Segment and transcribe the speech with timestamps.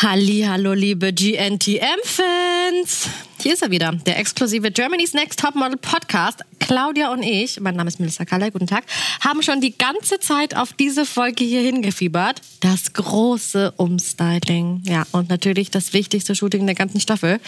[0.00, 3.08] Halli, hallo liebe GNTM-Fans.
[3.48, 6.44] Hier ist er wieder, der exklusive Germany's Next Topmodel Podcast.
[6.58, 8.84] Claudia und ich, mein Name ist Melissa Kalle, guten Tag,
[9.20, 12.42] haben schon die ganze Zeit auf diese Folge hier hingefiebert.
[12.60, 14.82] Das große Umstyling.
[14.84, 17.40] Ja, und natürlich das wichtigste Shooting der ganzen Staffel.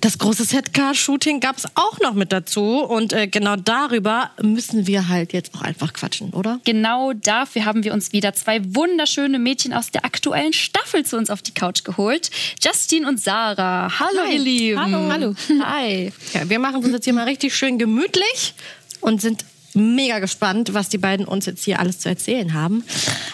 [0.00, 2.84] Das große Setcar-Shooting gab es auch noch mit dazu.
[2.84, 6.60] Und äh, genau darüber müssen wir halt jetzt auch einfach quatschen, oder?
[6.64, 11.28] Genau dafür haben wir uns wieder zwei wunderschöne Mädchen aus der aktuellen Staffel zu uns
[11.28, 12.30] auf die Couch geholt.
[12.62, 13.90] Justin und Sarah.
[13.98, 14.34] Hallo, Hi.
[14.34, 14.80] ihr Lieben.
[14.80, 15.10] Hallo.
[15.10, 15.23] Hallo.
[15.62, 16.12] Hi.
[16.32, 18.54] Ja, wir machen uns jetzt hier mal richtig schön gemütlich
[19.00, 22.84] und sind mega gespannt, was die beiden uns jetzt hier alles zu erzählen haben.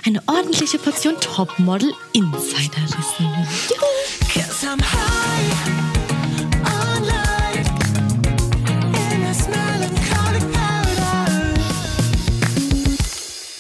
[0.07, 3.27] Eine ordentliche Portion Topmodel Insiderwissen.
[4.33, 5.81] Cause I'm high.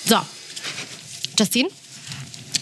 [0.06, 0.18] So,
[1.38, 1.68] Justine,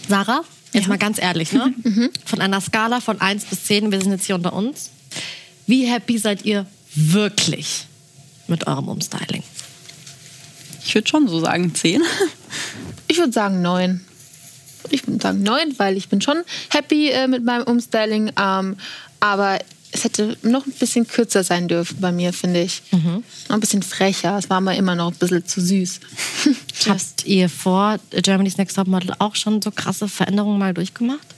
[0.06, 0.42] Sarah,
[0.74, 1.72] jetzt mal ganz ehrlich, ne?
[2.26, 4.90] Von einer Skala von 1 bis 10, wir sind jetzt hier unter uns.
[5.68, 7.86] Wie happy seid ihr wirklich
[8.46, 9.42] mit eurem Umstyling?
[10.84, 12.02] Ich würde schon so sagen 10.
[13.06, 14.00] Ich würde sagen neun.
[14.88, 16.38] Ich würde sagen neun, weil ich bin schon
[16.70, 18.32] happy äh, mit meinem Umstyling.
[18.40, 18.76] Ähm,
[19.20, 19.58] aber
[19.92, 22.82] es hätte noch ein bisschen kürzer sein dürfen bei mir, finde ich.
[23.48, 24.38] Noch ein bisschen frecher.
[24.38, 26.00] Es war mir immer noch ein bisschen zu süß.
[26.88, 31.34] Habt ihr vor Germany's Next Topmodel auch schon so krasse Veränderungen mal durchgemacht?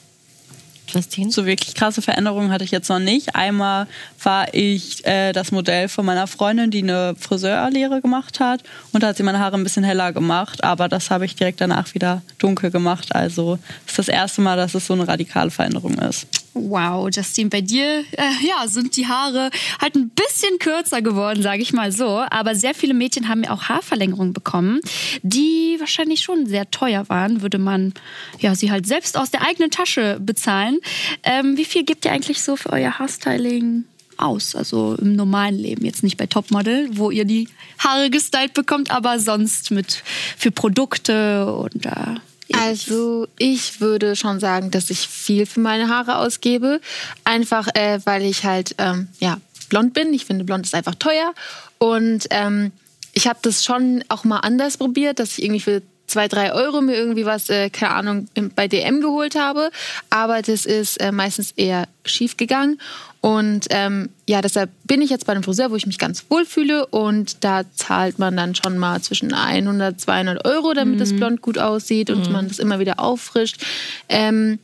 [0.93, 1.31] Justine?
[1.31, 3.35] So wirklich krasse Veränderungen hatte ich jetzt noch nicht.
[3.35, 3.87] Einmal
[4.23, 8.63] war ich äh, das Modell von meiner Freundin, die eine Friseurlehre gemacht hat.
[8.93, 10.65] Und da hat sie meine Haare ein bisschen heller gemacht.
[10.65, 13.15] Aber das habe ich direkt danach wieder dunkel gemacht.
[13.15, 16.27] Also ist das erste Mal, dass es so eine radikale Veränderung ist.
[16.53, 21.63] Wow, Justine, bei dir äh, ja, sind die Haare halt ein bisschen kürzer geworden, sage
[21.63, 22.25] ich mal so.
[22.29, 24.81] Aber sehr viele Mädchen haben ja auch Haarverlängerungen bekommen,
[25.23, 27.95] die wahrscheinlich schon sehr teuer waren, würde man
[28.41, 30.79] ja, sie halt selbst aus der eigenen Tasche bezahlen.
[31.23, 33.85] Ähm, wie viel gebt ihr eigentlich so für euer Haarstyling
[34.17, 34.57] aus?
[34.57, 37.49] Also im normalen Leben, jetzt nicht bei Topmodel, wo ihr die
[37.79, 40.03] Haare gestylt bekommt, aber sonst mit
[40.37, 42.17] für Produkte und äh,
[42.53, 46.81] Also ich würde schon sagen, dass ich viel für meine Haare ausgebe.
[47.25, 49.39] Einfach, äh, weil ich halt ähm, ja,
[49.69, 50.13] blond bin.
[50.13, 51.35] Ich finde, blond ist einfach teuer.
[51.79, 52.73] Und ähm,
[53.13, 56.81] ich habe das schon auch mal anders probiert, dass ich irgendwie für zwei, drei Euro
[56.81, 59.71] mir irgendwie was, äh, keine Ahnung, bei DM geholt habe.
[60.11, 62.81] Aber das ist äh, meistens eher schief gegangen.
[63.23, 66.47] Und ähm, ja, deshalb bin ich jetzt bei einem Friseur, wo ich mich ganz wohl
[66.47, 66.87] fühle.
[66.87, 71.59] Und da zahlt man dann schon mal zwischen 100, 200 Euro, damit das Blond gut
[71.59, 73.63] aussieht und man das immer wieder auffrischt.
[74.09, 74.59] Ähm,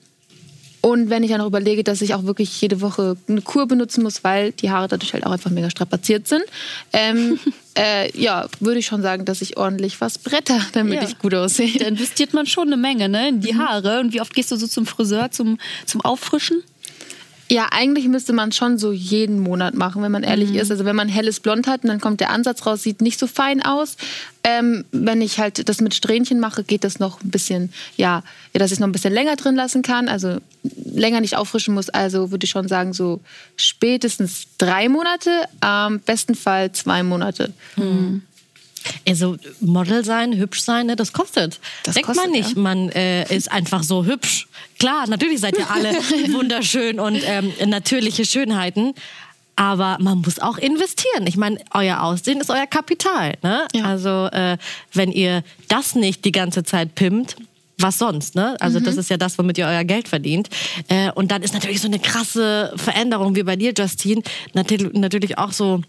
[0.81, 4.05] und wenn ich dann noch überlege, dass ich auch wirklich jede Woche eine Kur benutzen
[4.05, 6.45] muss, weil die Haare dadurch halt auch einfach mega strapaziert sind,
[6.93, 7.41] ähm,
[7.77, 11.09] äh, ja, würde ich schon sagen, dass ich ordentlich was bretter, damit Ja.
[11.09, 11.77] ich gut aussehe.
[11.78, 13.99] Da investiert man schon eine Menge ne, in die Haare.
[14.00, 16.62] Und wie oft gehst du so zum Friseur zum, zum Auffrischen?
[17.49, 20.71] Ja, eigentlich müsste man schon so jeden Monat machen, wenn man ehrlich ist.
[20.71, 23.29] Also wenn man helles Blond hat und dann kommt der Ansatz raus, sieht nicht so
[23.29, 23.97] fein aus.
[24.43, 28.71] Ähm, wenn ich halt das mit Strähnchen mache, geht das noch ein bisschen, ja, dass
[28.71, 30.39] ich es noch ein bisschen länger drin lassen kann, also
[30.84, 31.89] länger nicht auffrischen muss.
[31.89, 33.21] Also würde ich schon sagen, so
[33.57, 35.31] spätestens drei Monate,
[35.61, 37.53] am besten Fall zwei Monate.
[39.08, 41.60] Also Model sein, hübsch sein, ne, das kostet.
[41.84, 42.62] Das Denkt kostet, man nicht, ja.
[42.62, 44.48] man äh, ist einfach so hübsch.
[44.78, 45.92] Klar, natürlich seid ihr alle
[46.32, 48.94] wunderschön und ähm, natürliche Schönheiten.
[49.58, 51.26] Aber man muss auch investieren.
[51.26, 53.34] Ich meine, euer Aussehen ist euer Kapital.
[53.42, 53.66] Ne?
[53.74, 53.84] Ja.
[53.84, 54.58] Also äh,
[54.92, 57.36] wenn ihr das nicht die ganze Zeit pimmt,
[57.78, 58.56] was sonst, ne?
[58.60, 60.48] Also das ist ja das, womit ihr euer Geld verdient.
[60.88, 64.22] Äh, und dann ist natürlich so eine krasse Veränderung wie bei dir, Justine,
[64.54, 65.82] natürlich, natürlich auch so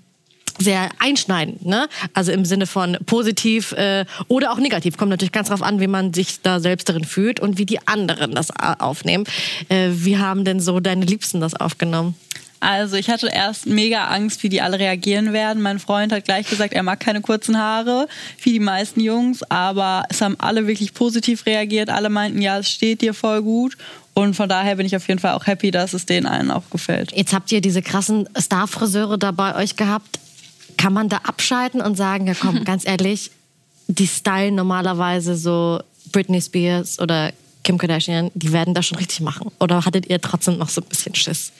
[0.58, 1.88] sehr einschneidend, ne?
[2.14, 4.98] Also im Sinne von positiv äh, oder auch negativ.
[4.98, 7.86] Kommt natürlich ganz drauf an, wie man sich da selbst darin fühlt und wie die
[7.88, 9.26] anderen das a- aufnehmen.
[9.70, 12.16] Äh, wie haben denn so deine Liebsten das aufgenommen?
[12.60, 15.62] Also ich hatte erst mega Angst, wie die alle reagieren werden.
[15.62, 18.08] Mein Freund hat gleich gesagt, er mag keine kurzen Haare,
[18.42, 19.44] wie die meisten Jungs.
[19.44, 21.92] Aber es haben alle wirklich positiv reagiert.
[21.92, 23.78] Alle meinten, ja, es steht dir voll gut.
[24.16, 26.68] Und von daher bin ich auf jeden Fall auch happy, dass es denen allen auch
[26.72, 27.12] gefällt.
[27.16, 30.18] Jetzt habt ihr diese krassen Starfriseure da bei euch gehabt.
[30.78, 33.32] Kann man da abschalten und sagen, ja komm, ganz ehrlich,
[33.88, 35.80] die stylen normalerweise so
[36.12, 37.32] Britney Spears oder
[37.64, 39.52] Kim Kardashian, die werden das schon richtig machen.
[39.60, 41.52] Oder hattet ihr trotzdem noch so ein bisschen Schiss?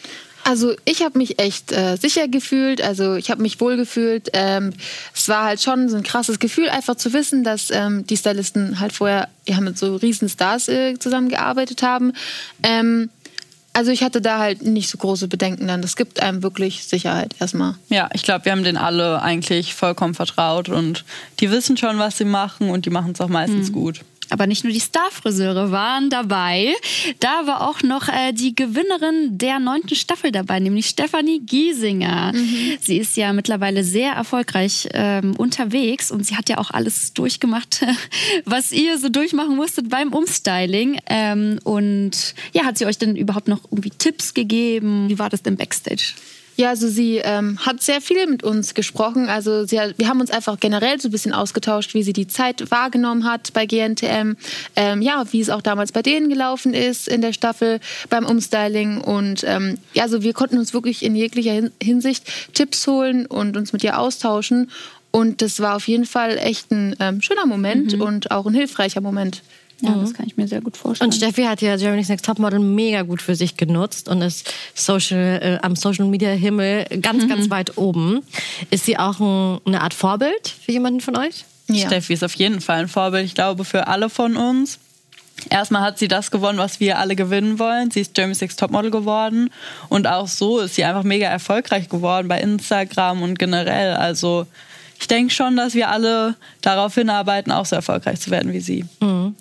[0.48, 4.30] Also ich habe mich echt äh, sicher gefühlt, also ich habe mich wohl gefühlt.
[4.32, 4.72] Ähm,
[5.14, 8.80] es war halt schon so ein krasses Gefühl, einfach zu wissen, dass ähm, die Stylisten
[8.80, 12.14] halt vorher ja, mit so riesen Stars äh, zusammengearbeitet haben.
[12.64, 13.10] Ähm,
[13.78, 15.84] also ich hatte da halt nicht so große Bedenken dann.
[15.84, 17.76] Das gibt einem wirklich Sicherheit erstmal.
[17.90, 21.06] Ja, ich glaube, wir haben denen alle eigentlich vollkommen vertraut und
[21.40, 24.02] die wissen schon, was sie machen und die machen es auch meistens gut.
[24.30, 26.74] Aber nicht nur die Starfriseure waren dabei,
[27.20, 32.34] da war auch noch äh, die Gewinnerin der neunten Staffel dabei, nämlich Stefanie Giesinger.
[32.82, 37.86] Sie ist ja mittlerweile sehr erfolgreich ähm, unterwegs und sie hat ja auch alles durchgemacht,
[38.46, 41.00] was ihr so durchmachen musstet beim Umstyling.
[41.08, 45.10] Ähm, und ja, hat sie euch denn überhaupt noch irgendwie Tipps gegeben?
[45.10, 46.14] Wie war das denn backstage?
[46.58, 49.30] Ja, also sie ähm, hat sehr viel mit uns gesprochen.
[49.30, 52.72] Also hat, wir haben uns einfach generell so ein bisschen ausgetauscht, wie sie die Zeit
[52.72, 54.36] wahrgenommen hat bei GNTM.
[54.76, 59.00] Ähm, ja, wie es auch damals bei denen gelaufen ist in der Staffel beim Umstyling.
[59.00, 62.24] Und ähm, ja, also wir konnten uns wirklich in jeglicher Hin- Hinsicht
[62.56, 64.72] Tipps holen und uns mit ihr austauschen.
[65.12, 69.02] Und das war auf jeden Fall echt ein ähm, schöner Moment und auch ein hilfreicher
[69.02, 69.44] Moment.
[69.82, 71.10] Ja, das kann ich mir sehr gut vorstellen.
[71.10, 75.40] Und Steffi hat ja Germany's Next Topmodel mega gut für sich genutzt und ist Social,
[75.42, 78.24] äh, am Social Media Himmel ganz, ganz weit oben.
[78.72, 81.46] Ist sie auch ein, eine Art Vorbild für jemanden von euch?
[81.68, 81.86] Ja.
[81.86, 84.80] Steffi ist auf jeden Fall ein Vorbild, ich glaube, für alle von uns.
[85.50, 87.92] Erstmal hat sie das gewonnen, was wir alle gewinnen wollen.
[87.92, 89.52] Sie ist Germany's Next Topmodel geworden.
[89.90, 93.94] Und auch so ist sie einfach mega erfolgreich geworden bei Instagram und generell.
[93.94, 94.48] Also
[95.00, 98.86] ich denke schon, dass wir alle darauf hinarbeiten, auch so erfolgreich zu werden wie sie.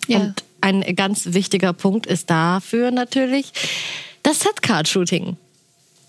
[0.08, 0.20] Ja.
[0.20, 3.53] Und ein ganz wichtiger Punkt ist dafür natürlich
[4.23, 5.37] das Setcard-Shooting.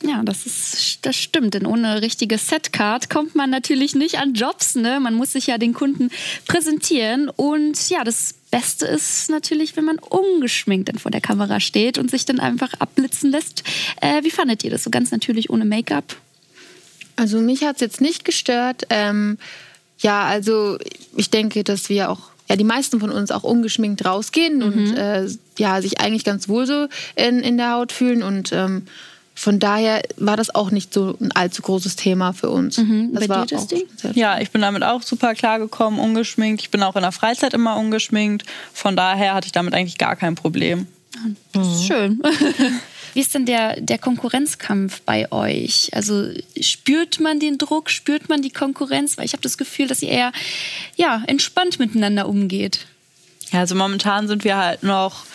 [0.03, 4.75] Ja, das ist das stimmt, denn ohne richtige Setcard kommt man natürlich nicht an Jobs,
[4.75, 4.99] ne?
[4.99, 6.11] Man muss sich ja den Kunden
[6.47, 11.97] präsentieren und ja, das Beste ist natürlich, wenn man ungeschminkt dann vor der Kamera steht
[11.97, 13.63] und sich dann einfach abblitzen lässt.
[13.99, 16.15] Äh, wie fandet ihr das so ganz natürlich ohne Make-up?
[17.17, 18.83] Also mich hat es jetzt nicht gestört.
[18.89, 19.37] Ähm,
[19.99, 20.77] ja, also
[21.15, 25.27] ich denke, dass wir auch, ja, die meisten von uns auch ungeschminkt rausgehen und äh,
[25.57, 28.23] ja, sich eigentlich ganz wohl so in, in der Haut fühlen.
[28.23, 28.83] Und ähm,
[29.33, 32.75] von daher war das auch nicht so ein allzu großes Thema für uns.
[32.75, 33.83] Das Bei dir, war auch Justin?
[33.95, 36.61] sehr Ja, ich bin damit auch super klargekommen, ungeschminkt.
[36.61, 38.45] Ich bin auch in der Freizeit immer ungeschminkt.
[38.73, 40.87] Von daher hatte ich damit eigentlich gar kein Problem.
[41.53, 42.21] Das ist schön.
[43.17, 45.89] Wie ist denn der, der Konkurrenzkampf bei euch?
[45.91, 46.29] Also
[46.61, 49.17] spürt man den Druck, spürt man die Konkurrenz?
[49.17, 50.31] Weil ich habe das Gefühl, dass ihr eher
[50.97, 52.85] ja, entspannt miteinander umgeht.
[53.51, 55.25] Ja, also momentan sind wir halt noch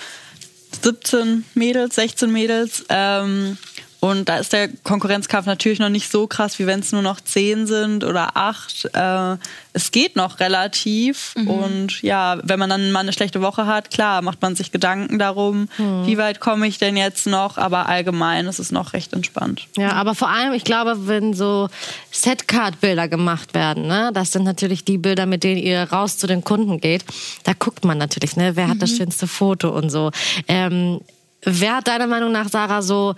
[0.81, 2.84] 17 Mädels, 16 Mädels.
[2.88, 3.58] Ähm,
[4.02, 7.20] und da ist der Konkurrenzkampf natürlich noch nicht so krass, wie wenn es nur noch
[7.20, 8.90] 10 sind oder 8.
[8.94, 9.37] Äh,
[9.75, 11.34] es geht noch relativ.
[11.46, 15.20] Und ja, wenn man dann mal eine schlechte Woche hat, klar, macht man sich Gedanken
[15.20, 15.69] darum,
[16.04, 17.58] wie weit komme ich denn jetzt noch.
[17.58, 19.69] Aber allgemein ist es noch recht entspannt.
[19.76, 21.69] Ja, aber vor allem, ich glaube, wenn so
[22.10, 26.43] Setcard-Bilder gemacht werden, ne, das sind natürlich die Bilder, mit denen ihr raus zu den
[26.43, 27.05] Kunden geht.
[27.44, 30.10] Da guckt man natürlich, ne, wer hat das schönste Foto und so.
[30.48, 31.00] Ähm,
[31.44, 33.15] wer hat deiner Meinung nach, Sarah, so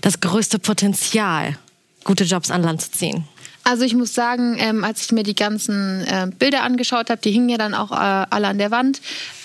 [0.00, 1.58] das größte Potenzial,
[2.04, 3.24] gute Jobs an Land zu ziehen?
[3.64, 7.32] Also ich muss sagen, ähm, als ich mir die ganzen äh, Bilder angeschaut habe, die
[7.32, 9.00] hingen ja dann auch äh, alle an der Wand,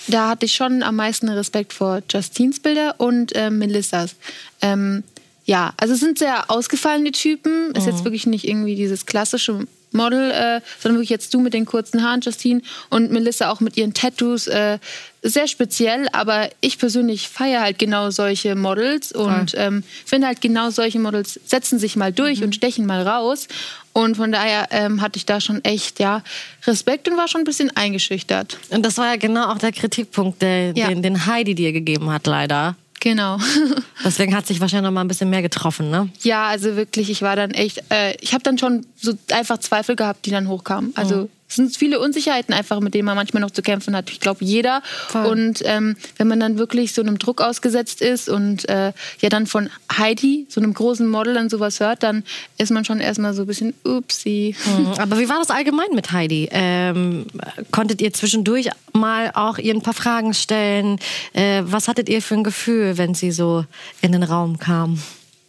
[0.06, 4.14] da hatte ich schon am meisten Respekt vor Justines Bilder und äh, Melissas.
[4.60, 5.02] Ähm,
[5.44, 7.72] ja, also es sind sehr ausgefallene Typen.
[7.74, 11.64] Ist jetzt wirklich nicht irgendwie dieses klassische Model, äh, sondern wirklich jetzt du mit den
[11.66, 14.46] kurzen Haaren, Justine, und Melissa auch mit ihren Tattoos.
[14.46, 14.78] Äh,
[15.24, 20.70] sehr speziell, aber ich persönlich feiere halt genau solche Models und ähm, finde halt genau
[20.70, 23.46] solche Models setzen sich mal durch und stechen mal raus.
[23.92, 26.24] Und von daher ähm, hatte ich da schon echt ja
[26.66, 28.58] Respekt und war schon ein bisschen eingeschüchtert.
[28.70, 30.88] Und das war ja genau auch der Kritikpunkt, der, Ja.
[30.88, 32.74] den, den Heidi dir gegeben hat, leider.
[33.02, 33.36] Genau.
[34.04, 36.08] Deswegen hat sich wahrscheinlich noch mal ein bisschen mehr getroffen, ne?
[36.22, 39.96] ja, also wirklich, ich war dann echt, äh, ich habe dann schon so einfach Zweifel
[39.96, 40.92] gehabt, die dann hochkamen.
[40.94, 44.08] Also es sind viele Unsicherheiten einfach, mit denen man manchmal noch zu kämpfen hat.
[44.10, 44.80] Ich glaube, jeder.
[45.08, 45.26] Voll.
[45.26, 49.46] Und ähm, wenn man dann wirklich so einem Druck ausgesetzt ist und äh, ja dann
[49.46, 52.24] von Heidi, so einem großen Model, dann sowas hört, dann
[52.56, 54.56] ist man schon erstmal so ein bisschen upsi.
[54.64, 54.94] Mhm.
[54.96, 56.48] Aber wie war das allgemein mit Heidi?
[56.50, 57.26] Ähm,
[57.70, 60.98] konntet ihr zwischendurch mal auch ihr ein paar Fragen stellen?
[61.34, 63.66] Äh, was hattet ihr für ein Gefühl, wenn sie so
[64.00, 64.98] in den Raum kam?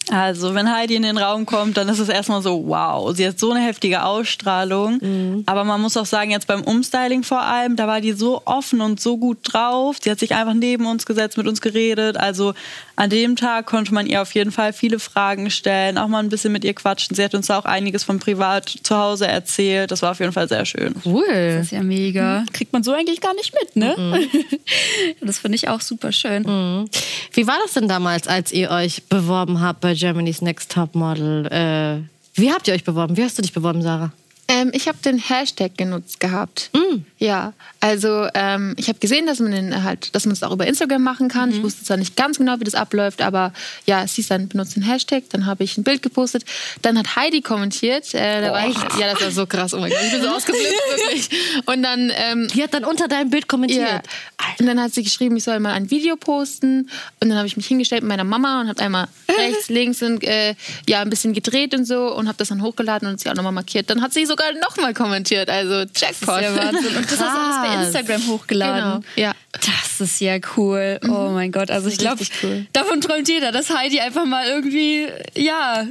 [0.10, 3.40] Also, wenn Heidi in den Raum kommt, dann ist es erstmal so, wow, sie hat
[3.40, 5.44] so eine heftige Ausstrahlung.
[5.46, 8.82] Aber man muss auch sagen, jetzt beim Umstyling vor allem, da war die so offen
[8.82, 9.98] und so gut drauf.
[10.02, 12.18] Sie hat sich einfach neben uns gesetzt, mit uns geredet.
[12.18, 12.54] Also
[12.96, 16.30] an dem Tag konnte man ihr auf jeden Fall viele Fragen stellen, auch mal ein
[16.30, 17.16] bisschen mit ihr quatschen.
[17.16, 19.92] Sie hat uns da auch einiges von privat zu Hause erzählt.
[19.92, 20.94] Das war auf jeden Fall sehr schön.
[21.06, 21.56] Cool.
[21.58, 22.44] Das ist ja mega.
[22.54, 23.96] Kriegt man so eigentlich gar nicht mit, ne?
[25.22, 26.44] das finde ich auch super schön.
[27.32, 31.46] Wie war das denn damals, als ihr euch beworben habt bei Germany's Next Top Model?
[31.48, 32.02] Äh,
[32.36, 33.18] wie habt ihr euch beworben?
[33.18, 34.12] Wie hast du dich beworben, Sarah?
[34.54, 36.70] Ähm, ich habe den Hashtag genutzt gehabt.
[37.18, 40.68] Ja, also ähm, ich habe gesehen, dass man den halt, dass man es auch über
[40.68, 41.52] Instagram machen kann.
[41.52, 43.52] Ich wusste zwar nicht ganz genau, wie das abläuft, aber
[43.88, 45.24] ja, es hieß dann benutzt den Hashtag.
[45.32, 46.46] Dann habe ich ein Bild gepostet.
[46.84, 48.14] Dann hat Heidi kommentiert.
[48.14, 49.74] Äh, da war ich, ja, das war so krass.
[49.74, 51.30] Oh mein Gott, ich bin so ausgeblitzt wirklich.
[51.66, 53.90] Und dann ähm, Die hat dann unter deinem Bild kommentiert.
[53.90, 54.02] ja.
[54.60, 56.90] Und dann hat sie geschrieben, ich soll mal ein Video posten.
[57.22, 59.08] Und dann habe ich mich hingestellt mit meiner Mama und habe einmal
[59.38, 60.54] rechts, links und äh,
[60.88, 63.52] ja, ein bisschen gedreht und so und habe das dann hochgeladen und sie auch nochmal
[63.54, 63.90] markiert.
[63.90, 65.50] Dann hat sie sogar nochmal kommentiert.
[65.50, 66.42] Also Jackpot.
[66.42, 66.96] Ja, Wahnsinn.
[66.96, 68.00] Und das hast du alles bei.
[68.00, 69.02] Instagram hochgeladen.
[69.02, 69.34] Genau, ja.
[69.52, 71.00] Das ist ja cool.
[71.08, 71.70] Oh mein Gott.
[71.70, 72.66] Also ich glaube, cool.
[72.74, 75.86] davon träumt jeder, dass Heidi einfach mal irgendwie, ja,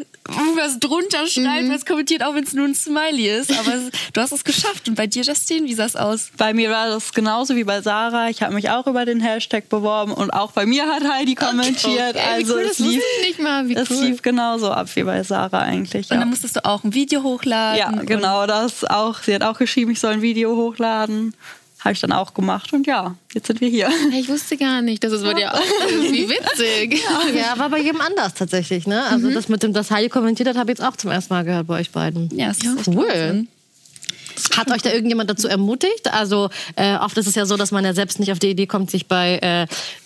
[0.56, 3.50] was drunter schreibt, was kommentiert, auch wenn es nur ein Smiley ist.
[3.58, 4.88] Aber es, du hast es geschafft.
[4.88, 6.30] Und bei dir, Justin, wie sah es aus?
[6.36, 8.28] Bei mir war das genauso wie bei Sarah.
[8.28, 12.14] Ich habe mich auch über den Hashtag beworben und auch bei mir hat Heidi kommentiert.
[12.14, 13.68] Okay, wie also cool, es lief, ich nicht mal.
[13.68, 14.04] Wie es cool.
[14.04, 16.10] lief genauso ab wie bei Sarah eigentlich.
[16.10, 17.78] Und Ja, dann musstest du auch ein Video hochladen.
[17.78, 19.18] ja genau das auch.
[19.22, 21.34] Sie hat auch geschrieben, ich soll ein Video hochladen.
[21.84, 23.88] Habe ich dann auch gemacht und ja, jetzt sind wir hier.
[24.10, 25.90] Hey, Ich wusste gar nicht, dass es bei dir auch ist.
[26.12, 27.02] Wie witzig.
[27.34, 29.04] Ja, war bei jedem anders tatsächlich, ne?
[29.06, 31.44] Also das mit dem, dass Heidi kommentiert hat, habe ich jetzt auch zum ersten Mal
[31.44, 32.30] gehört bei euch beiden.
[32.36, 33.08] Ja, das ist echt Cool.
[33.08, 33.48] Wahnsinn.
[34.56, 36.12] Hat euch da irgendjemand dazu ermutigt?
[36.12, 38.66] Also äh, oft ist es ja so, dass man ja selbst nicht auf die Idee
[38.66, 39.38] kommt, sich bei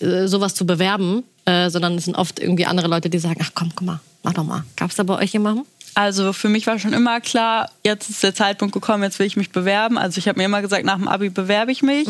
[0.01, 3.39] äh, äh, sowas zu bewerben, äh, sondern es sind oft irgendwie andere Leute, die sagen,
[3.41, 4.63] ach komm, guck mal, mach doch mal.
[4.75, 5.65] Gab es da bei euch jemanden?
[5.97, 9.35] Also für mich war schon immer klar, jetzt ist der Zeitpunkt gekommen, jetzt will ich
[9.35, 9.97] mich bewerben.
[9.97, 12.07] Also ich habe mir immer gesagt, nach dem Abi bewerbe ich mich.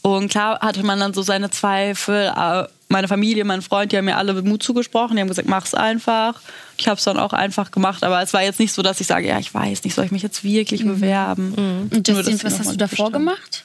[0.00, 2.32] Und klar hatte man dann so seine Zweifel.
[2.34, 5.16] Äh, Meine Familie, mein Freund, die haben mir alle Mut zugesprochen.
[5.16, 6.40] Die haben gesagt, mach's einfach.
[6.78, 8.02] Ich habe es dann auch einfach gemacht.
[8.04, 10.12] Aber es war jetzt nicht so, dass ich sage, ja, ich weiß nicht, soll ich
[10.12, 11.52] mich jetzt wirklich bewerben?
[11.92, 13.12] Und Nur, Justin, dass was hast du davor bestimmt.
[13.12, 13.64] gemacht?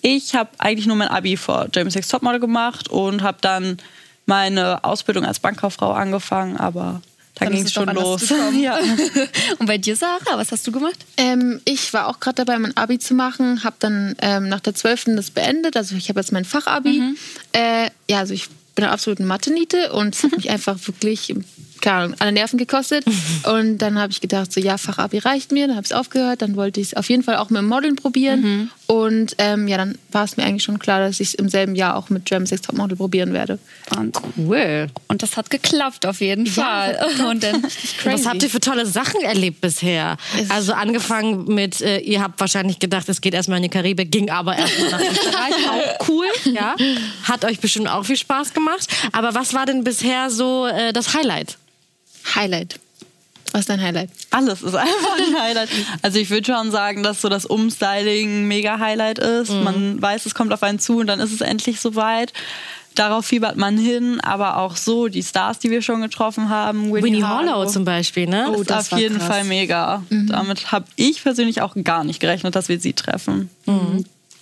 [0.00, 3.76] Ich habe eigentlich nur mein Abi vor James Sex Topmodel gemacht und habe dann
[4.24, 6.56] meine Ausbildung als Bankkauffrau angefangen.
[6.56, 7.02] Aber
[7.34, 8.32] da ging es schon los.
[8.60, 8.78] ja.
[9.58, 10.98] Und bei dir, Sarah, was hast du gemacht?
[11.16, 14.74] Ähm, ich war auch gerade dabei, mein Abi zu machen, habe dann ähm, nach der
[14.74, 15.16] 12.
[15.16, 15.76] das beendet.
[15.76, 17.16] Also ich habe jetzt mein Fachabi.
[17.52, 21.34] Äh, ja, also ich bin eine absolute Mathe-Niete und es hat mich einfach wirklich,
[21.80, 23.04] keine alle Nerven gekostet.
[23.44, 25.66] Und dann habe ich gedacht, so ja, Fachabi reicht mir.
[25.66, 26.42] Dann habe ich es aufgehört.
[26.42, 28.70] Dann wollte ich es auf jeden Fall auch mit dem Modeln probieren.
[28.86, 31.74] Und ähm, ja, dann war es mir eigentlich schon klar, dass ich es im selben
[31.74, 33.58] Jahr auch mit German Sex Topmodel probieren werde.
[33.88, 34.22] Wahnsinn.
[34.36, 34.88] Cool.
[35.08, 36.98] Und das hat geklappt auf jeden Fall.
[37.30, 37.62] Und dann
[38.04, 40.18] Was habt ihr für tolle Sachen erlebt bisher?
[40.50, 44.30] Also angefangen mit, äh, ihr habt wahrscheinlich gedacht, es geht erstmal in die Karibik, ging
[44.30, 45.54] aber erstmal nach Österreich.
[45.70, 46.76] Auch cool, ja.
[47.22, 48.86] Hat euch bestimmt auch viel Spaß gemacht.
[49.12, 51.56] Aber was war denn bisher so äh, das Highlight?
[52.34, 52.78] Highlight.
[53.54, 54.10] Was ist dein Highlight?
[54.30, 55.68] Alles ist einfach ein Highlight.
[56.02, 59.52] Also ich würde schon sagen, dass so das Umstyling ein mega Highlight ist.
[59.52, 62.32] Man weiß, es kommt auf einen zu und dann ist es endlich soweit.
[62.96, 66.92] Darauf fiebert man hin, aber auch so die Stars, die wir schon getroffen haben.
[66.92, 68.50] Winnie Harlow Hollow zum Beispiel, ne?
[68.50, 69.28] ist Oh, das auf war jeden krass.
[69.28, 70.02] Fall mega.
[70.10, 73.50] Damit habe ich persönlich auch gar nicht gerechnet, dass wir sie treffen.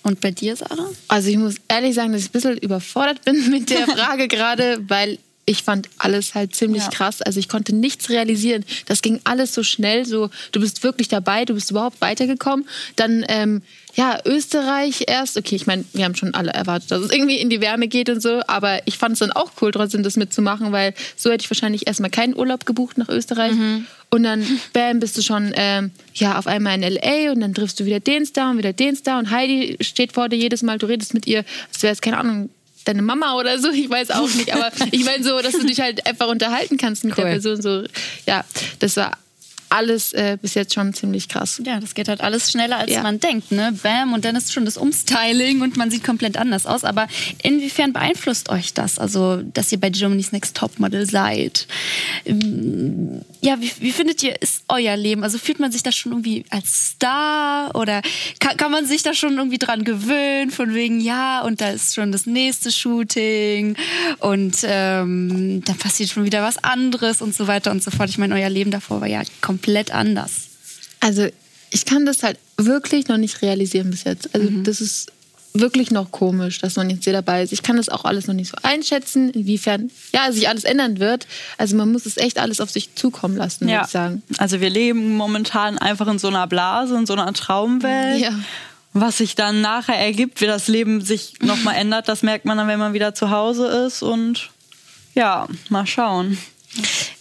[0.04, 0.88] Und bei dir, Sarah?
[1.08, 4.80] Also ich muss ehrlich sagen, dass ich ein bisschen überfordert bin mit der Frage gerade,
[4.88, 6.90] weil ich fand alles halt ziemlich Ja.
[6.90, 7.20] krass.
[7.20, 8.64] Also ich konnte nichts realisieren.
[8.86, 10.04] Das ging alles so schnell.
[10.04, 12.68] So, du bist wirklich dabei, du bist überhaupt weitergekommen.
[12.94, 13.62] Dann ähm,
[13.96, 15.36] ja Österreich erst.
[15.36, 18.08] Okay, ich meine, wir haben schon alle erwartet, dass es irgendwie in die Wärme geht
[18.08, 18.40] und so.
[18.46, 21.88] Aber ich fand es dann auch cool, trotzdem das mitzumachen, weil so hätte ich wahrscheinlich
[21.88, 23.52] erstmal keinen Urlaub gebucht nach Österreich.
[24.10, 27.32] Und dann, bam, bist du schon ähm, ja, auf einmal in L.A.
[27.32, 30.28] und dann triffst du wieder den Star und wieder den Star und Heidi steht vor
[30.28, 32.50] dir jedes Mal, du redest mit ihr, als wäre es, keine Ahnung,
[32.84, 35.80] deine Mama oder so, ich weiß auch nicht, aber ich meine so, dass du dich
[35.80, 37.24] halt einfach unterhalten kannst mit Cool.
[37.24, 37.84] der Person, so,
[38.26, 38.44] ja,
[38.78, 39.18] das war
[39.72, 41.60] alles äh, bis jetzt schon ziemlich krass.
[41.64, 43.02] Ja, das geht halt alles schneller, als Ja.
[43.02, 43.72] man denkt, ne?
[43.82, 46.84] Bam, und dann ist schon das Umstyling und man sieht komplett anders aus.
[46.84, 47.08] Aber
[47.42, 48.98] inwiefern beeinflusst euch das?
[48.98, 51.66] Also, dass ihr bei Germany's Next Topmodel seid?
[52.24, 55.24] Ähm, Ja, wie, wie findet ihr, ist euer Leben?
[55.24, 58.02] Also fühlt man sich da schon irgendwie als Star oder
[58.38, 61.94] kann, kann man sich da schon irgendwie dran gewöhnen, von wegen, ja, und da ist
[61.94, 63.74] schon das nächste Shooting
[64.18, 68.10] und ähm, dann passiert schon wieder was anderes und so weiter und so fort.
[68.10, 70.32] Ich meine, euer Leben davor war ja komplett anders.
[71.00, 71.28] Also
[71.70, 74.34] ich kann das halt wirklich noch nicht realisieren bis jetzt.
[74.34, 75.10] Also das ist
[75.54, 77.52] wirklich noch komisch, dass man jetzt hier dabei ist.
[77.52, 81.26] Ich kann das auch alles noch nicht so einschätzen, inwiefern ja sich alles ändern wird.
[81.58, 84.22] Also man muss es echt alles auf sich zukommen lassen, würde ich sagen.
[84.38, 88.20] Also wir leben momentan einfach in so einer Blase, in so einer Traumwelt.
[88.20, 88.38] Ja.
[88.94, 92.68] Was sich dann nachher ergibt, wie das Leben sich nochmal ändert, das merkt man dann,
[92.68, 94.02] wenn man wieder zu Hause ist.
[94.02, 94.50] Und
[95.14, 96.36] ja, mal schauen.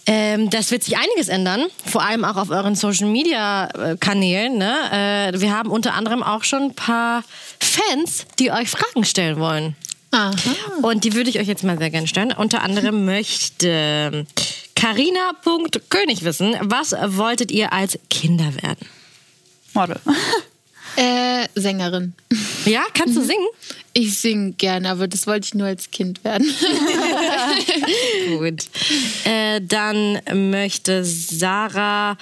[0.06, 4.58] Ähm, das wird sich einiges ändern, vor allem auch auf euren Social Media äh, Kanälen.
[4.58, 5.32] Ne?
[5.34, 7.22] Äh, wir haben unter anderem auch schon ein paar
[7.60, 9.76] Fans, die euch Fragen stellen wollen.
[10.10, 10.32] Aha.
[10.82, 12.32] Und die würde ich euch jetzt mal sehr gerne stellen.
[12.32, 14.26] Unter anderem möchte
[14.74, 18.86] Carina.König wissen, was wolltet ihr als Kinder werden?
[19.74, 20.00] Model.
[20.96, 22.14] Äh, Sängerin.
[22.64, 23.46] Ja, kannst du singen?
[23.94, 26.46] Ich singe gerne, aber das wollte ich nur als Kind werden.
[28.38, 28.64] Gut.
[29.24, 30.20] Äh, dann
[30.50, 32.16] möchte Sarah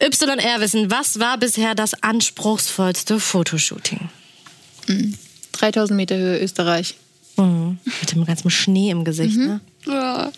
[0.00, 4.08] YR wissen, was war bisher das anspruchsvollste Fotoshooting?
[5.52, 6.96] 3000 Meter Höhe Österreich.
[7.36, 7.78] Mhm.
[7.84, 9.60] Mit dem ganzen Schnee im Gesicht, ne?
[9.86, 10.32] Ja.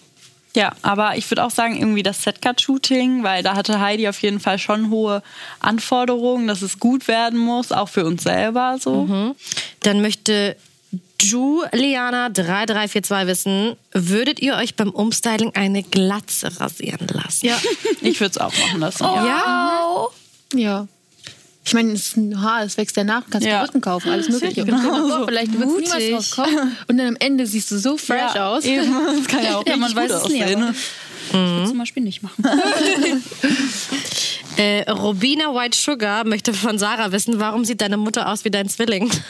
[0.56, 4.40] Ja, aber ich würde auch sagen, irgendwie das Setcut-Shooting, weil da hatte Heidi auf jeden
[4.40, 5.22] Fall schon hohe
[5.60, 9.34] Anforderungen, dass es gut werden muss, auch für uns selber so.
[9.80, 10.56] Dann möchte
[11.20, 17.46] Juliana 3342 wissen, würdet ihr euch beim Umstyling eine Glatze rasieren lassen?
[17.46, 17.58] Ja,
[18.00, 19.04] ich würde es auch machen lassen.
[19.04, 19.14] Oh.
[19.14, 20.08] Ja.
[20.54, 20.58] Ja?
[20.58, 20.88] Ja.
[21.66, 23.58] Ich meine, es ist ein Haar, es wächst ja nach, kannst Ja.
[23.58, 24.61] Perücken kaufen, alles mögliche.
[24.62, 25.26] Und Genau vor, so.
[25.26, 26.76] vielleicht wird es niemals drauf kommen.
[26.87, 28.64] Und dann am Ende siehst du so fresh Ja, aus.
[28.64, 28.94] Eben.
[29.18, 30.75] Das kann ja auch Ja, man weiß es aber- ne?
[31.28, 32.44] Ich würde zum Beispiel nicht machen.
[34.58, 38.68] Äh, Robina White Sugar möchte von Sarah wissen, warum sieht deine Mutter aus wie dein
[38.70, 39.11] Zwilling?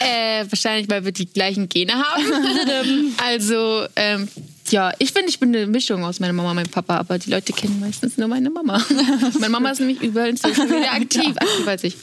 [0.00, 3.14] Äh, wahrscheinlich, weil wir die gleichen Gene haben.
[3.24, 4.26] also, ähm,
[4.70, 7.30] ja, ich finde, ich bin eine Mischung aus meiner Mama und meinem Papa, aber die
[7.30, 8.84] Leute kennen meistens nur meine Mama.
[9.38, 11.96] meine Mama ist nämlich überall in Social Media aktiv, aktiver als ich.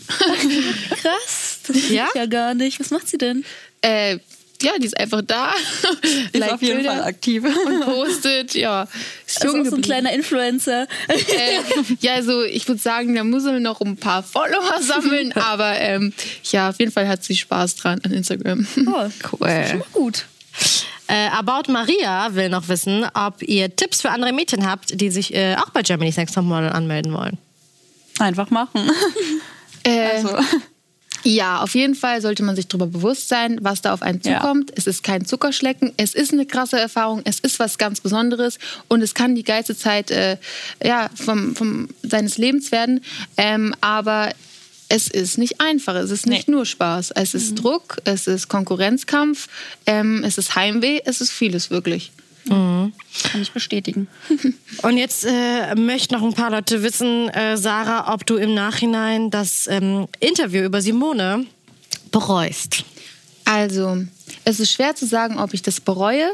[1.01, 1.59] Krass.
[1.67, 1.95] Das Ja?
[1.95, 2.07] ja?
[2.15, 2.79] ja gar nicht.
[2.79, 3.43] Was macht sie denn?
[3.81, 4.19] Äh,
[4.61, 5.53] ja, die ist einfach da.
[6.01, 7.43] Ist Liked auf jeden Bilder Fall aktiv.
[7.43, 8.87] Und postet, ja.
[9.27, 10.87] Ist Also jung auch so ein kleiner Influencer.
[11.07, 11.59] äh,
[11.99, 16.11] ja, also ich würde sagen, da muss er noch ein paar Follower sammeln, aber ähm,
[16.51, 18.65] ja, auf jeden Fall hat sie Spaß dran an Instagram.
[18.87, 19.65] Oh, Cool.
[19.69, 20.25] schon mal gut.
[21.07, 25.33] Äh, About Maria will noch wissen, ob ihr Tipps für andere Mädchen habt, die sich
[25.33, 27.37] äh, auch bei Germany's Next Top Model anmelden wollen.
[28.19, 28.89] Einfach machen.
[29.83, 30.37] Äh, Also,
[31.23, 34.39] Ja, auf jeden Fall sollte man sich darüber bewusst sein, was da auf einen Ja.
[34.39, 34.71] zukommt.
[34.75, 39.01] Es ist kein Zuckerschlecken, es ist eine krasse Erfahrung, es ist was ganz Besonderes und
[39.01, 40.37] es kann die geilste Zeit äh,
[40.83, 43.01] ja, vom, vom, seines Lebens werden.
[43.35, 44.29] Ähm, aber
[44.89, 46.53] es ist nicht einfach, es ist nicht Nee.
[46.55, 47.11] nur Spaß.
[47.11, 49.47] Es ist Druck, es ist Konkurrenzkampf,
[49.85, 52.11] ähm, es ist Heimweh, es ist vieles wirklich.
[52.49, 52.93] Kann
[53.41, 54.07] ich bestätigen.
[54.83, 59.29] Und jetzt äh, möchten noch ein paar Leute wissen, äh, Sarah, ob du im Nachhinein
[59.29, 61.45] das ähm, Interview über Simone
[62.11, 62.85] bereust.
[63.43, 64.05] Also,
[64.47, 66.25] es ist schwer zu sagen, ob ich das bereue.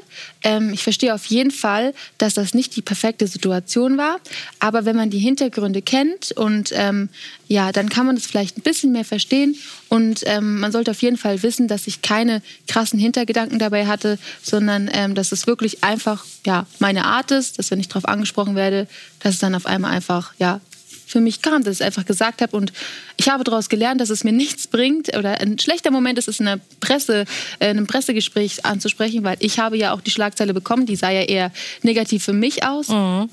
[0.43, 4.19] Ähm, ich verstehe auf jeden Fall, dass das nicht die perfekte Situation war.
[4.59, 7.09] Aber wenn man die Hintergründe kennt und ähm,
[7.47, 9.57] ja, dann kann man es vielleicht ein bisschen mehr verstehen.
[9.89, 14.19] Und ähm, man sollte auf jeden Fall wissen, dass ich keine krassen Hintergedanken dabei hatte,
[14.43, 18.55] sondern ähm, dass es wirklich einfach ja meine Art ist, dass wenn ich darauf angesprochen
[18.55, 18.87] werde,
[19.21, 20.61] dass es dann auf einmal einfach ja
[21.05, 22.55] für mich kam, dass ich es einfach gesagt habe.
[22.55, 22.73] Und
[23.17, 26.39] ich habe daraus gelernt, dass es mir nichts bringt oder ein schlechter Moment ist es
[26.39, 27.25] in Presse,
[27.59, 31.11] äh, in einem Pressegespräch anzusprechen, weil ich habe ja auch die Schlagzeile bekommen, die sah
[31.11, 32.89] ja eher negativ für mich aus.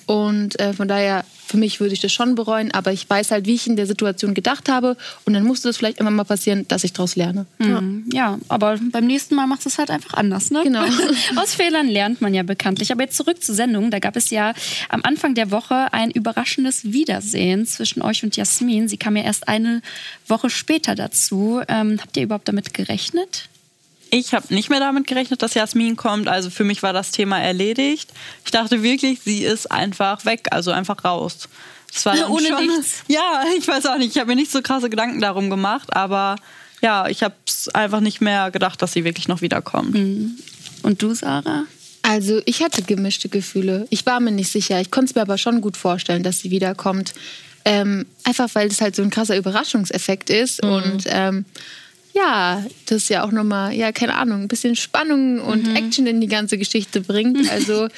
[0.06, 3.46] Und äh, von daher, für mich würde ich das schon bereuen, aber ich weiß halt,
[3.46, 4.96] wie ich in der Situation gedacht habe.
[5.24, 7.46] Und dann musste es vielleicht immer mal passieren, dass ich daraus lerne.
[7.58, 8.04] Mhm.
[8.12, 10.62] Ja, aber beim nächsten Mal macht es halt einfach anders, ne?
[10.62, 10.84] Genau.
[11.36, 12.92] Aus Fehlern lernt man ja bekanntlich.
[12.92, 13.90] Aber jetzt zurück zur Sendung.
[13.90, 14.54] Da gab es ja
[14.88, 18.86] am Anfang der Woche ein überraschendes Wiedersehen zwischen euch und Jasmin.
[18.86, 19.82] Sie kam ja erst eine
[20.28, 21.60] Woche später dazu.
[21.66, 23.48] Ähm, habt ihr überhaupt damit gerechnet?
[24.11, 26.29] Ich habe nicht mehr damit gerechnet, dass Jasmin kommt.
[26.29, 28.11] Also für mich war das Thema erledigt.
[28.44, 31.49] Ich dachte wirklich, sie ist einfach weg, also einfach raus.
[31.92, 33.05] Das war dann Ohne schon, nichts.
[33.09, 34.14] Ja, ich weiß auch nicht.
[34.14, 36.37] Ich habe mir nicht so krasse Gedanken darum gemacht, aber
[36.83, 39.94] ja, ich habe es einfach nicht mehr gedacht, dass sie wirklich noch wiederkommt.
[40.83, 41.64] Und du, Sarah?
[42.03, 43.87] Also ich hatte gemischte Gefühle.
[43.90, 44.81] Ich war mir nicht sicher.
[44.81, 47.12] Ich konnte es mir aber schon gut vorstellen, dass sie wiederkommt.
[47.66, 50.62] Ähm, einfach weil das halt so ein krasser Überraschungseffekt ist.
[50.62, 51.44] Und ähm,
[52.12, 56.27] ja, das ja auch nochmal, ja, keine Ahnung, ein bisschen Spannung und Action in die
[56.27, 57.38] ganze Geschichte bringt.
[57.51, 57.88] Also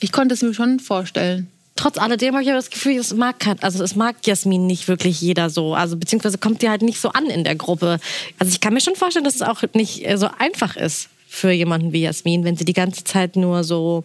[0.00, 1.48] ich konnte es mir schon vorstellen.
[1.76, 5.20] Trotz alledem habe ich aber das Gefühl, es mag, also es mag Jasmin nicht wirklich
[5.20, 5.74] jeder so.
[5.74, 7.98] Also beziehungsweise kommt die halt nicht so an in der Gruppe.
[8.38, 11.50] Also ich kann mir schon vorstellen, dass es auch nicht äh, so einfach ist für
[11.50, 14.04] jemanden wie Jasmin, wenn sie die ganze Zeit nur so,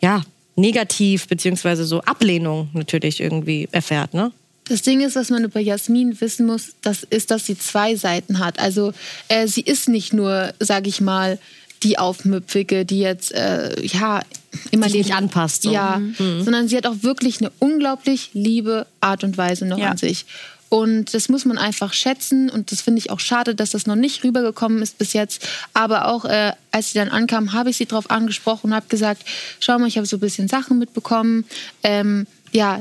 [0.00, 0.22] ja,
[0.56, 4.30] negativ beziehungsweise so Ablehnung natürlich irgendwie erfährt, ne?
[4.64, 8.38] Das Ding ist, was man über Jasmin wissen muss, das ist, dass sie zwei Seiten
[8.38, 8.58] hat.
[8.58, 8.92] Also
[9.28, 11.38] äh, sie ist nicht nur, sage ich mal,
[11.82, 14.22] die Aufmüpfige, die jetzt äh, ja
[14.70, 15.72] immer Sich nicht anpasst, so.
[15.72, 19.90] Ja, sondern sie hat auch wirklich eine unglaublich liebe Art und Weise noch Ja.
[19.90, 20.24] an sich.
[20.70, 22.48] Und das muss man einfach schätzen.
[22.50, 25.46] Und das finde ich auch schade, dass das noch nicht rübergekommen ist bis jetzt.
[25.74, 29.22] Aber auch äh, als sie dann ankam, habe ich sie darauf angesprochen und habe gesagt,
[29.60, 31.44] schau mal, ich habe so ein bisschen Sachen mitbekommen.
[31.82, 32.80] Ähm, ja,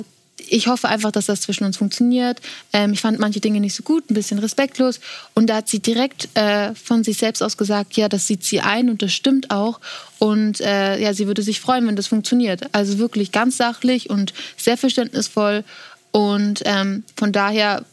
[0.49, 2.41] ich hoffe einfach, dass das zwischen uns funktioniert.
[2.71, 4.99] Ähm, ich fand manche Dinge nicht so gut, ein bisschen respektlos.
[5.33, 8.61] Und da hat sie direkt äh, von sich selbst aus gesagt, ja, das sieht sie
[8.61, 9.79] ein und das stimmt auch.
[10.19, 12.73] Und äh, ja, sie würde sich freuen, wenn das funktioniert.
[12.73, 15.63] Also wirklich ganz sachlich und sehr verständnisvoll.
[16.11, 17.85] Und ähm, von daher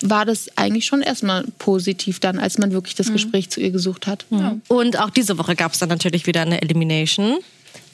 [0.00, 4.06] war das eigentlich schon erstmal positiv dann, als man wirklich das Gespräch zu ihr gesucht
[4.06, 4.26] hat.
[4.68, 7.38] Und auch diese Woche gab es dann natürlich wieder eine Elimination.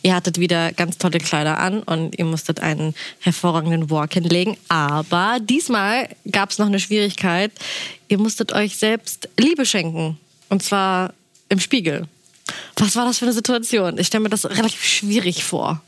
[0.04, 4.58] Ihr hattet wieder ganz tolle Kleider an und ihr musstet einen hervorragenden Walk hinlegen.
[4.68, 7.50] Aber diesmal gab es noch eine Schwierigkeit.
[8.08, 10.18] Ihr musstet euch selbst Liebe schenken.
[10.50, 11.14] Und zwar
[11.48, 12.06] im Spiegel.
[12.76, 13.96] Was war das für eine Situation?
[13.96, 15.80] Ich stelle mir das relativ schwierig vor.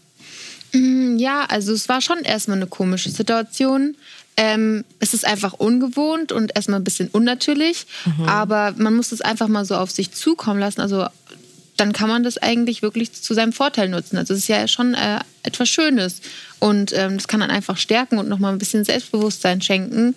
[0.73, 3.97] Ja, also es war schon erstmal eine komische Situation.
[4.39, 7.87] Ähm, es ist einfach ungewohnt und erstmal ein bisschen unnatürlich,
[8.27, 10.83] aber man muss es einfach mal so auf sich zukommen lassen.
[10.83, 11.07] Also
[11.77, 14.17] dann kann man das eigentlich wirklich zu seinem Vorteil nutzen.
[14.17, 16.21] Also es ist ja schon äh, etwas Schönes
[16.59, 20.15] und ähm, das kann dann einfach stärken und nochmal ein bisschen Selbstbewusstsein schenken.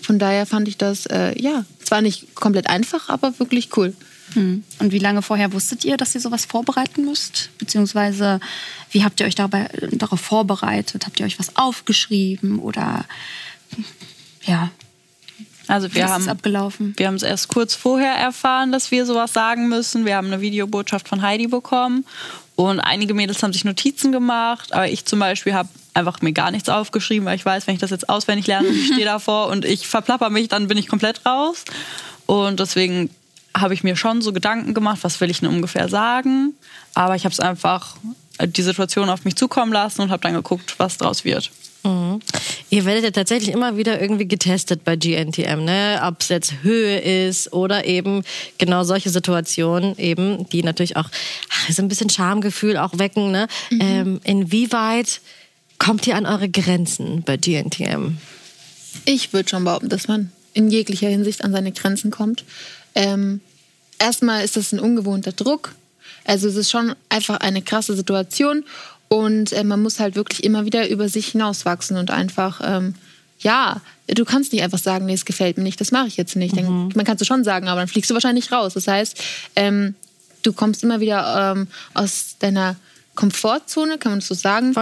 [0.00, 3.94] Von daher fand ich das, äh, ja, zwar nicht komplett einfach, aber wirklich cool.
[4.34, 4.64] Hm.
[4.78, 7.50] Und wie lange vorher wusstet ihr, dass ihr sowas vorbereiten müsst?
[7.58, 8.40] Beziehungsweise,
[8.90, 11.06] wie habt ihr euch dabei, darauf vorbereitet?
[11.06, 13.04] Habt ihr euch was aufgeschrieben oder
[14.44, 14.70] ja,
[15.68, 16.94] Also wir haben abgelaufen?
[16.96, 20.04] Wir haben es erst kurz vorher erfahren, dass wir sowas sagen müssen.
[20.04, 22.04] Wir haben eine Videobotschaft von Heidi bekommen
[22.56, 26.50] und einige Mädels haben sich Notizen gemacht, aber ich zum Beispiel habe einfach mir gar
[26.50, 29.64] nichts aufgeschrieben, weil ich weiß, wenn ich das jetzt auswendig lerne ich stehe davor und
[29.64, 31.64] ich verplapper mich, dann bin ich komplett raus.
[32.26, 33.10] Und deswegen
[33.56, 36.54] habe ich mir schon so Gedanken gemacht, was will ich denn ungefähr sagen.
[36.94, 37.96] Aber ich habe es einfach
[38.46, 41.50] die Situation auf mich zukommen lassen und habe dann geguckt, was draus wird.
[41.84, 42.20] Mhm.
[42.70, 46.00] Ihr werdet ja tatsächlich immer wieder irgendwie getestet bei GNTM, ne?
[46.04, 48.22] Ob es jetzt Höhe ist oder eben
[48.58, 51.08] genau solche Situationen, eben, die natürlich auch
[51.50, 53.32] ach, so ein bisschen Schamgefühl auch wecken.
[53.32, 53.48] Ne?
[53.80, 55.20] Ähm, inwieweit
[55.78, 58.18] kommt ihr an eure Grenzen bei GNTM?
[59.04, 62.44] Ich würde schon behaupten, dass man in jeglicher Hinsicht an seine Grenzen kommt.
[62.94, 63.40] Ähm,
[63.98, 65.74] erstmal ist das ein ungewohnter Druck.
[66.24, 68.64] Also es ist schon einfach eine krasse Situation
[69.08, 72.94] und äh, man muss halt wirklich immer wieder über sich hinauswachsen und einfach, ähm,
[73.40, 76.36] ja, du kannst nicht einfach sagen, nee, es gefällt mir nicht, das mache ich jetzt
[76.36, 76.56] nicht.
[76.56, 78.74] Dann, man kannst du schon sagen, aber dann fliegst du wahrscheinlich raus.
[78.74, 79.22] Das heißt,
[79.56, 79.94] ähm,
[80.42, 82.76] du kommst immer wieder ähm, aus deiner
[83.14, 84.74] Komfortzone, kann man das so sagen.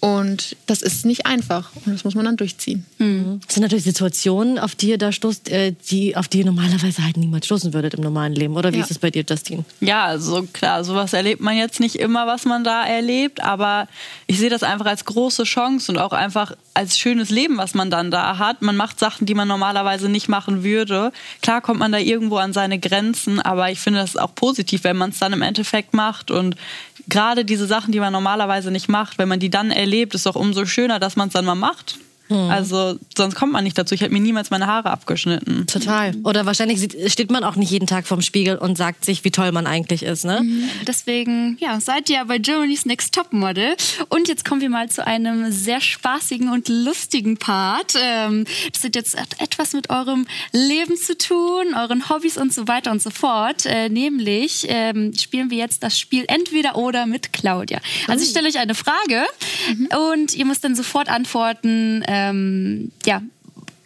[0.00, 2.86] Und das ist nicht einfach und das muss man dann durchziehen.
[2.98, 7.04] Das sind natürlich Situationen, auf die ihr da stoßt, äh, die, auf die ihr normalerweise
[7.04, 8.56] halt niemals stoßen würdet im normalen Leben.
[8.56, 8.84] Oder wie Ja.
[8.84, 9.62] ist es bei dir, Justine?
[9.80, 13.88] Ja, also klar, sowas erlebt man jetzt nicht immer, was man da erlebt, aber
[14.26, 17.90] ich sehe das einfach als große Chance und auch einfach als schönes Leben, was man
[17.90, 18.62] dann da hat.
[18.62, 21.12] Man macht Sachen, die man normalerweise nicht machen würde.
[21.42, 24.96] Klar kommt man da irgendwo an seine Grenzen, aber ich finde das auch positiv, wenn
[24.96, 26.56] man es dann im Endeffekt macht und
[27.08, 30.36] gerade diese Sachen, die man normalerweise nicht macht, wenn man die dann erlebt, ist doch
[30.36, 31.98] umso schöner, dass man es dann mal macht.
[32.30, 33.94] Also sonst kommt man nicht dazu.
[33.94, 35.66] Ich hätte mir niemals meine Haare abgeschnitten.
[35.66, 36.14] Total.
[36.24, 36.80] Oder wahrscheinlich
[37.12, 40.02] steht man auch nicht jeden Tag vorm Spiegel und sagt sich, wie toll man eigentlich
[40.02, 40.24] ist.
[40.24, 40.44] Ne?
[40.86, 43.74] Deswegen ja, seid ihr ja bei Germany's Next Top Model.
[44.08, 47.94] Und jetzt kommen wir mal zu einem sehr spaßigen und lustigen Part.
[48.00, 52.90] Ähm, das hat jetzt etwas mit eurem Leben zu tun, euren Hobbys und so weiter
[52.90, 53.66] und so fort.
[53.66, 57.80] Äh, nämlich ähm, spielen wir jetzt das Spiel Entweder oder mit Claudia.
[58.06, 59.24] Also ich stelle euch eine Frage
[60.14, 63.22] und ihr müsst dann sofort antworten, ähm, ja,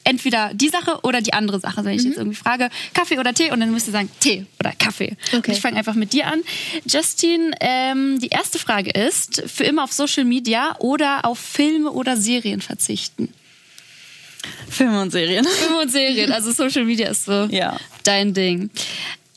[0.05, 1.79] entweder die Sache oder die andere Sache.
[1.79, 4.45] Also Wenn ich jetzt irgendwie frage, Kaffee oder Tee, und dann müsst ihr sagen Tee
[4.61, 5.17] oder Kaffee.
[5.29, 5.37] Okay.
[5.37, 6.43] Und ich fange einfach mit dir an.
[6.87, 12.17] Justin, ähm, die erste Frage ist, für immer auf Social Media oder auf Filme oder
[12.17, 13.33] Serien verzichten?
[14.69, 15.47] Filme und Serien.
[15.47, 17.79] Filme und Serien, also Social Media ist so Ja.
[18.03, 18.69] dein Ding.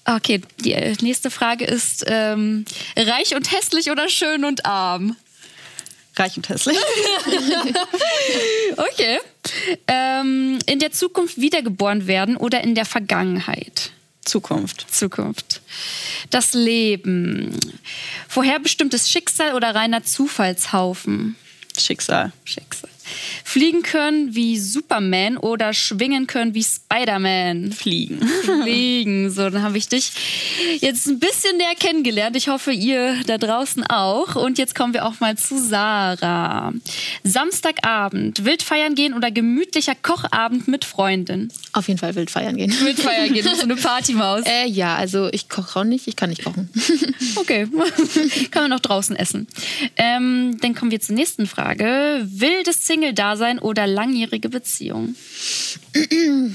[0.04, 2.66] Okay, die äh, nächste Frage ist, ähm,
[2.98, 5.16] reich und hässlich oder schön und arm?
[6.20, 6.78] Reich und hässlich.
[8.76, 9.20] Okay.
[9.88, 13.92] Ähm, in der Zukunft wiedergeboren werden oder in der Vergangenheit?
[14.24, 14.86] Zukunft.
[14.94, 15.62] Zukunft.
[16.30, 17.58] Das Leben.
[18.28, 21.38] Vorherbestimmtes Schicksal oder reiner Zufallshaufen?
[21.78, 22.34] Schicksal.
[22.44, 22.90] Schicksal.
[23.44, 27.72] Fliegen können wie Superman oder schwingen können wie Spider-Man?
[27.72, 28.20] Fliegen.
[28.28, 29.30] Fliegen.
[29.30, 30.12] So, dann habe ich dich
[30.80, 32.36] jetzt ein bisschen näher kennengelernt.
[32.36, 34.36] Ich hoffe, ihr da draußen auch.
[34.36, 36.74] Und jetzt kommen wir auch mal zu Sarah.
[37.24, 41.52] Samstagabend, wild feiern gehen oder gemütlicher Kochabend mit Freundin?
[41.74, 42.72] Auf jeden Fall wild feiern gehen.
[42.82, 44.44] Wild feiern gehen, so eine Partymaus.
[44.46, 46.70] Äh, ja, also ich koche auch nicht, ich kann nicht kochen.
[47.36, 47.68] Okay,
[48.52, 49.48] kann man auch draußen essen.
[49.96, 52.26] Ähm, dann kommen wir zur nächsten Frage.
[52.26, 55.16] Wildes Single-Dasein oder langjährige Beziehung?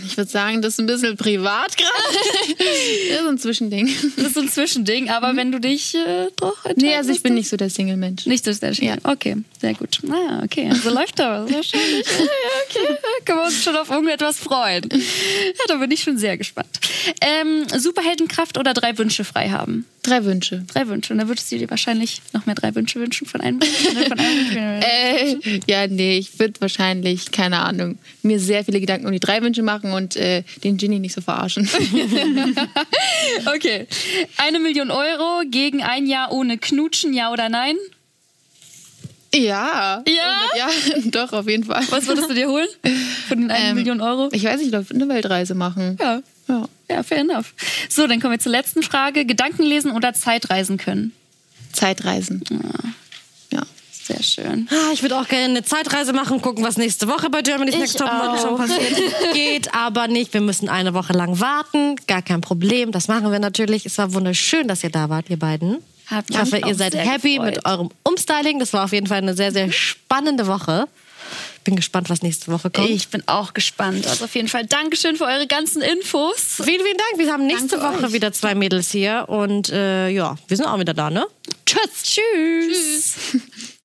[0.06, 2.58] Ich würde sagen, das ist ein bisschen privat gerade.
[2.58, 3.90] das ist ein Zwischending.
[4.16, 7.34] Das ist so ein Zwischending, aber wenn du dich äh, doch Nee, also ich bin
[7.34, 8.26] nicht so der Single-Mensch.
[8.26, 8.86] Nicht so sehr schön.
[8.86, 8.96] Ja.
[9.02, 9.98] Okay, sehr gut.
[10.02, 10.68] Naja, okay.
[10.70, 11.52] Also läuft da was.
[11.52, 12.06] Wahrscheinlich.
[12.18, 12.26] Ja,
[12.68, 12.98] okay.
[13.02, 14.88] Da können wir uns schon auf irgendetwas freuen.
[14.90, 16.78] Ja, da bin ich schon sehr gespannt.
[17.20, 19.86] Ähm, Superheldenkraft oder drei Wünsche frei haben?
[20.04, 20.64] Drei Wünsche.
[20.66, 21.12] Drei Wünsche.
[21.12, 23.58] Und dann würdest du dir wahrscheinlich noch mehr drei Wünsche wünschen von einem.
[23.58, 23.66] Ne?
[24.08, 24.82] Von einem.
[24.82, 29.40] Äh, ja, nee, ich würde wahrscheinlich, keine Ahnung, mir sehr viele Gedanken um die drei
[29.42, 31.68] Wünsche machen und äh, den Ginny nicht so verarschen.
[33.54, 33.86] Okay.
[34.38, 37.76] Eine Million Euro gegen ein Jahr ohne Knutschen, ja oder nein?
[39.34, 40.02] ja.
[40.06, 40.48] Ja?
[40.58, 40.68] Ja,
[41.06, 41.82] doch, auf jeden Fall.
[41.90, 42.68] Was würdest du dir holen?
[43.28, 44.28] Von den eine Ähm, Million Euro?
[44.32, 45.96] Ich weiß nicht, ich würde eine Weltreise machen.
[46.00, 46.22] Ja.
[46.52, 46.68] Ja.
[46.90, 47.54] Ja, fair enough.
[47.88, 49.24] So, dann kommen wir zur letzten Frage.
[49.24, 51.12] Gedanken lesen oder Zeitreisen können?
[51.72, 52.42] Zeitreisen.
[53.50, 53.62] Ja.
[54.04, 54.68] Sehr schön.
[54.70, 57.98] Ah, Ich würde auch gerne eine Zeitreise machen, gucken, was nächste Woche bei Germany's Next
[57.98, 58.80] Top Model schon passiert.
[59.32, 60.34] Geht aber nicht.
[60.34, 61.96] Wir müssen eine Woche lang warten.
[62.08, 62.90] Gar kein Problem.
[62.90, 63.86] Das machen wir natürlich.
[63.86, 65.78] Es war wunderschön, dass ihr da wart, ihr beiden.
[66.06, 67.54] Hat Ich hoffe, ihr seid happy gefreut.
[67.54, 68.58] mit eurem Umstyling.
[68.58, 70.88] Das war auf jeden Fall eine sehr, sehr spannende Woche.
[71.64, 72.88] Bin gespannt, was nächste Woche kommt.
[72.90, 74.06] Ich bin auch gespannt.
[74.06, 76.34] Also auf jeden Fall Dankeschön für eure ganzen Infos.
[76.56, 77.18] Vielen, vielen Dank.
[77.18, 78.12] Wir haben nächste Danke Woche euch.
[78.12, 79.26] wieder zwei Mädels hier.
[79.28, 81.26] Und äh, ja, wir sind auch wieder da, ne?
[81.64, 82.02] Tschüss.
[82.02, 83.14] Tschüss.